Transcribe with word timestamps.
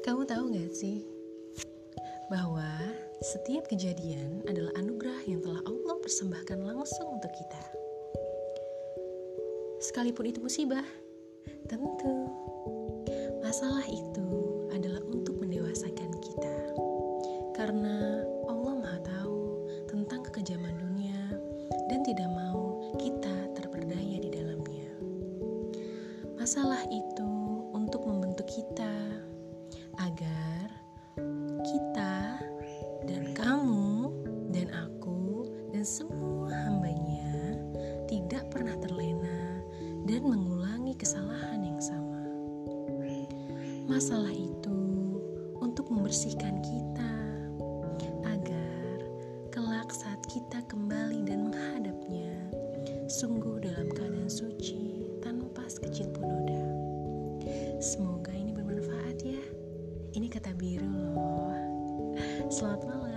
tahu 0.00 0.56
gak 0.56 0.72
sih 0.72 1.04
bahwa 2.32 2.64
setiap 3.20 3.68
kejadian 3.68 4.40
adalah 4.48 4.72
anugerah 4.80 5.20
yang 5.28 5.44
telah 5.44 5.60
Allah 5.68 6.00
persembahkan 6.00 6.56
langsung 6.64 7.20
untuk 7.20 7.28
kita. 7.36 7.62
Sekalipun 9.84 10.32
itu 10.32 10.40
musibah, 10.40 10.86
tentu 11.68 12.32
masalah 13.44 13.84
itu 13.90 14.28
adalah 14.72 15.04
untuk 15.12 15.36
mendewasakan 15.36 16.10
kita. 16.24 16.56
Karena 17.52 18.24
Allah 18.48 18.74
Maha 18.80 19.00
Tahu 19.04 19.40
tentang 19.84 20.24
kekejaman 20.24 20.80
dunia 20.80 21.20
dan 21.92 22.00
tidak 22.08 22.30
mau 22.32 22.88
kita 22.96 23.52
terperdaya 23.52 24.16
di 24.16 24.30
dalamnya. 24.32 24.88
Masalah 26.40 26.88
itu 26.88 27.39
agar 30.00 30.72
kita 31.60 32.40
dan 33.04 33.36
kamu 33.36 34.08
dan 34.48 34.72
aku 34.72 35.44
dan 35.76 35.84
semua 35.84 36.48
hambanya 36.48 37.60
tidak 38.08 38.48
pernah 38.48 38.72
terlena 38.80 39.60
dan 40.08 40.24
mengulangi 40.24 40.96
kesalahan 40.96 41.60
yang 41.60 41.80
sama. 41.80 42.24
Masalah 43.84 44.32
itu 44.32 44.80
untuk 45.60 45.92
membersihkan 45.92 46.64
kita 46.64 47.12
agar 48.24 48.96
kelak 49.52 49.92
saat 49.92 50.22
kita 50.32 50.64
kembali 50.64 51.28
dan 51.28 51.52
menghadapnya 51.52 52.32
sungguh 53.10 53.60
dalam 53.60 53.92
keadaan 53.92 54.32
suci 54.32 55.04
tanpa 55.20 55.68
sekecil 55.68 56.08
pun 56.16 56.24
noda. 56.24 56.64
Semoga 57.80 58.19
Selamat 62.50 62.82
malam. 62.82 63.09